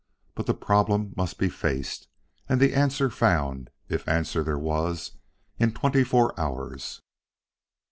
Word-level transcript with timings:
But 0.33 0.47
the 0.47 0.55
problem 0.55 1.13
must 1.15 1.37
be 1.37 1.47
faced, 1.47 2.07
and 2.49 2.59
the 2.59 2.73
answer 2.73 3.11
found, 3.11 3.69
if 3.87 4.07
answer 4.07 4.43
there 4.43 4.57
was, 4.57 5.11
in 5.59 5.73
twenty 5.73 6.03
four 6.03 6.33
hours. 6.39 7.03